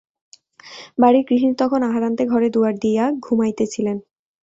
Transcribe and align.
বাড়ির 0.97 1.23
গৃহিণী 1.29 1.55
তখন 1.55 1.79
আহারান্তে 1.83 2.23
ঘরে 2.25 2.47
দুয়ার 2.49 2.75
দিয়া 2.77 3.03
ঘুমাইতেছিলেন। 3.19 3.97